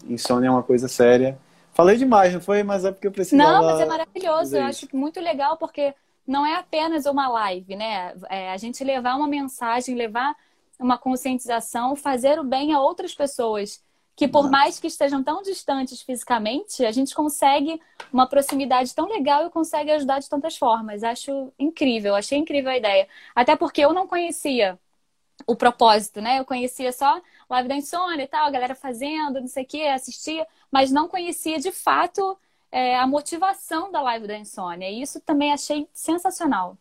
[0.08, 1.38] insônia é uma coisa séria.
[1.72, 2.64] Falei demais, não foi?
[2.64, 3.52] Mas é porque eu precisava...
[3.52, 4.56] Não, mas é maravilhoso.
[4.56, 5.94] Eu acho muito legal porque
[6.26, 8.12] não é apenas uma live, né?
[8.28, 10.34] É a gente levar uma mensagem, levar
[10.80, 13.80] uma conscientização, fazer o bem a outras pessoas.
[14.20, 14.50] Que por Nossa.
[14.50, 17.80] mais que estejam tão distantes fisicamente, a gente consegue
[18.12, 21.02] uma proximidade tão legal e consegue ajudar de tantas formas.
[21.02, 23.08] Acho incrível, achei incrível a ideia.
[23.34, 24.78] Até porque eu não conhecia
[25.46, 26.38] o propósito, né?
[26.38, 29.88] Eu conhecia só live da insônia e tal, a galera fazendo, não sei o que,
[29.88, 32.36] assistia, mas não conhecia de fato
[32.70, 34.90] é, a motivação da live da insônia.
[34.90, 36.76] E isso também achei sensacional.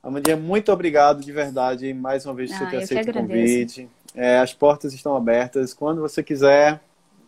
[0.00, 3.88] Amandinha, muito obrigado de verdade mais uma vez por ah, ter aceito o convite.
[4.14, 5.72] É, as portas estão abertas.
[5.72, 6.80] Quando você quiser,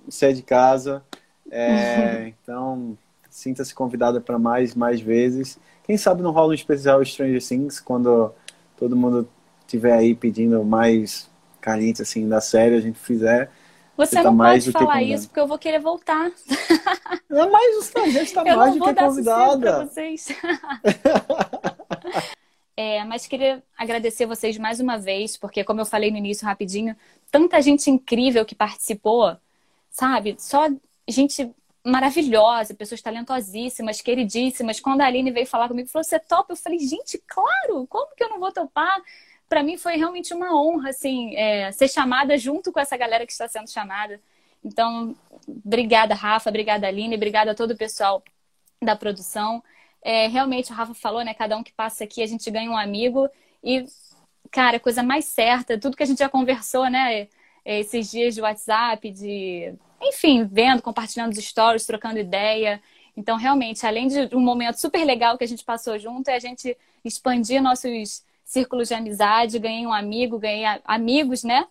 [0.09, 1.03] sair de casa.
[1.51, 2.97] É, então,
[3.31, 5.59] sinta-se convidada para mais, mais vezes.
[5.85, 8.33] Quem sabe não rola um especial Stranger Things quando
[8.77, 9.29] todo mundo
[9.61, 13.51] estiver aí pedindo mais carente assim da série, a gente fizer.
[13.97, 16.31] Você, tá não pode falar isso porque eu vou querer voltar.
[17.29, 19.87] Não, mas a gente está mais do que convidada.
[19.87, 20.29] vocês.
[22.77, 26.97] é, mas queria agradecer vocês mais uma vez, porque como eu falei no início rapidinho,
[27.31, 29.37] tanta gente incrível que participou,
[29.91, 30.37] sabe?
[30.39, 30.69] Só
[31.09, 31.51] gente
[31.85, 34.81] maravilhosa, pessoas talentosíssimas, queridíssimas.
[34.81, 37.87] Quando a Aline veio falar comigo, falou: "Você topa?" Eu falei: "Gente, claro!
[37.89, 39.03] Como que eu não vou topar?"
[39.53, 43.33] para mim foi realmente uma honra, assim, é, ser chamada junto com essa galera que
[43.33, 44.19] está sendo chamada.
[44.65, 45.15] Então,
[45.47, 48.23] obrigada, Rafa, obrigada, Aline, obrigada a todo o pessoal
[48.81, 49.63] da produção.
[50.03, 51.33] É, realmente, o Rafa falou, né?
[51.33, 53.29] Cada um que passa aqui, a gente ganha um amigo.
[53.63, 53.85] E,
[54.51, 57.29] cara, coisa mais certa, tudo que a gente já conversou, né?
[57.65, 59.73] É, esses dias de WhatsApp, de.
[60.03, 62.83] Enfim, vendo, compartilhando os stories, trocando ideia.
[63.17, 66.41] Então, realmente, além de um momento super legal que a gente passou junto, é a
[66.41, 71.67] gente expandir nossos círculos de amizade, ganhei um amigo, ganhei amigos, né?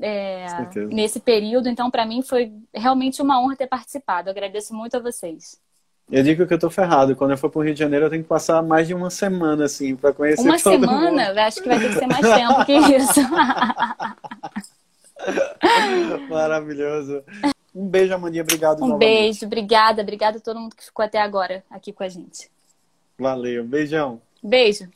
[0.00, 0.46] É,
[0.90, 1.68] nesse período.
[1.68, 4.28] Então, para mim, foi realmente uma honra ter participado.
[4.28, 5.60] Eu agradeço muito a vocês.
[6.10, 7.16] Eu digo que eu tô ferrado.
[7.16, 9.64] Quando eu for pro Rio de Janeiro, eu tenho que passar mais de uma semana,
[9.64, 11.28] assim, para conhecer Uma todo semana?
[11.28, 11.38] Mundo.
[11.38, 13.20] Acho que vai ter que ser mais tempo que isso.
[16.30, 17.24] Maravilhoso.
[17.74, 18.42] Um beijo, Amandinha.
[18.42, 19.08] Obrigado Um novamente.
[19.08, 19.46] beijo.
[19.46, 20.02] Obrigada.
[20.02, 22.50] Obrigada a todo mundo que ficou até agora aqui com a gente.
[23.18, 23.64] Valeu.
[23.64, 24.20] Beijão.
[24.42, 24.88] Beijo.